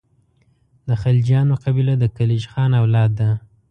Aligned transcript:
د 0.87 0.89
خلجیانو 1.01 1.55
قبیله 1.63 1.93
د 1.99 2.05
کلیج 2.17 2.43
خان 2.51 2.71
اولاد 2.81 3.11
ده. 3.19 3.29